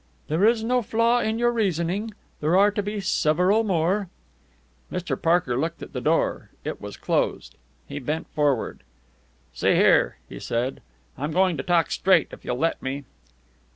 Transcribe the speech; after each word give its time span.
"There 0.29 0.43
is 0.45 0.63
no 0.63 0.81
flaw 0.81 1.19
in 1.19 1.37
your 1.37 1.51
reasoning. 1.51 2.15
There 2.39 2.57
are 2.57 2.71
to 2.71 2.81
be 2.81 3.01
several 3.01 3.63
more." 3.63 4.09
Mr. 4.91 5.15
Parker 5.15 5.55
looked 5.59 5.83
at 5.83 5.93
the 5.93 6.01
door. 6.01 6.49
It 6.63 6.81
was 6.81 6.97
closed. 6.97 7.55
He 7.87 7.99
bent 7.99 8.25
forward. 8.29 8.79
"See 9.53 9.75
here," 9.75 10.17
he 10.27 10.39
said, 10.39 10.81
"I'm 11.19 11.31
going 11.31 11.55
to 11.57 11.61
talk 11.61 11.91
straight, 11.91 12.29
if 12.31 12.43
you'll 12.43 12.57
let 12.57 12.81
me." 12.81 13.03